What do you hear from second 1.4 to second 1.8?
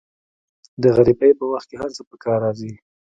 وخت کې